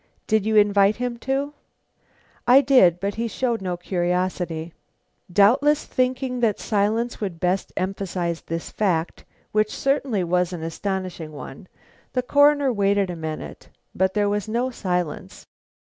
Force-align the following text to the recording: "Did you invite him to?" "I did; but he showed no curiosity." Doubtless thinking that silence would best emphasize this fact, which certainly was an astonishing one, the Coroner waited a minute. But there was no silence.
"Did 0.25 0.47
you 0.47 0.55
invite 0.55 0.95
him 0.95 1.17
to?" 1.19 1.53
"I 2.47 2.61
did; 2.61 2.99
but 2.99 3.13
he 3.13 3.27
showed 3.27 3.61
no 3.61 3.77
curiosity." 3.77 4.73
Doubtless 5.31 5.85
thinking 5.85 6.39
that 6.39 6.59
silence 6.59 7.21
would 7.21 7.39
best 7.39 7.71
emphasize 7.77 8.41
this 8.41 8.71
fact, 8.71 9.25
which 9.51 9.69
certainly 9.71 10.23
was 10.23 10.53
an 10.53 10.63
astonishing 10.63 11.31
one, 11.33 11.67
the 12.13 12.23
Coroner 12.23 12.73
waited 12.73 13.11
a 13.11 13.15
minute. 13.15 13.69
But 13.93 14.15
there 14.15 14.27
was 14.27 14.47
no 14.47 14.71
silence. 14.71 15.45